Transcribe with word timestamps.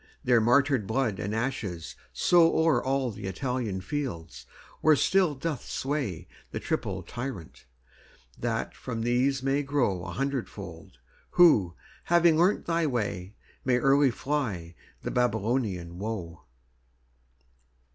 Their 0.23 0.41
martyred 0.41 0.87
blood 0.87 1.19
and 1.19 1.35
ashes 1.35 1.95
sowO'er 2.11 2.83
all 2.83 3.11
the 3.11 3.27
Italian 3.27 3.81
fields, 3.81 4.47
where 4.79 4.95
still 4.95 5.35
doth 5.35 5.61
swayThe 5.61 6.27
triple 6.59 7.03
Tyrant; 7.03 7.67
that 8.35 8.73
from 8.73 9.01
these 9.03 9.43
may 9.43 9.61
growA 9.61 10.13
hundredfold, 10.13 10.97
who, 11.37 11.75
having 12.05 12.35
learnt 12.35 12.65
thy 12.65 12.87
way, 12.87 13.35
Early 13.67 14.07
may 14.07 14.11
fly 14.11 14.73
the 15.03 15.11
Babylonian 15.11 15.99
woe. 15.99 16.45